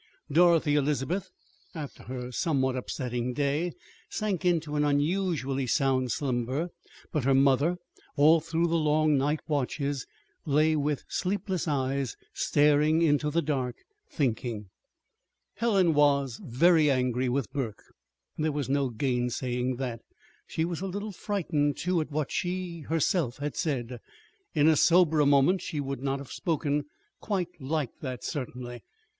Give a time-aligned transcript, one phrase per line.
[0.31, 1.29] Dorothy Elizabeth,
[1.75, 3.71] after her somewhat upsetting day,
[4.09, 6.69] sank into an unusually sound slumber;
[7.11, 7.77] but her mother,
[8.15, 10.07] all through the long night watches,
[10.43, 13.75] lay with sleepless eyes staring into the dark,
[14.09, 14.71] thinking.
[15.57, 17.83] Helen was very angry with Burke.
[18.39, 20.01] There was no gainsaying that.
[20.47, 23.99] She was a little frightened, too, at what she herself had said.
[24.55, 26.85] In a soberer moment she would not have spoken
[27.19, 28.81] quite like that, certainly.